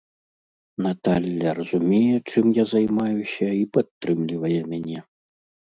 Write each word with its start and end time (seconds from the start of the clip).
Наталля 0.85 1.49
разумее, 1.59 2.17
чым 2.29 2.45
я 2.61 2.67
займаюся 2.73 3.47
і 3.61 3.65
падтрымлівае 3.79 4.61
мяне. 4.75 4.99